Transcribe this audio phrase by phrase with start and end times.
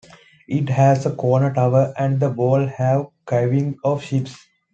[0.47, 4.35] It has a corner tower and the walls have carvings of ships.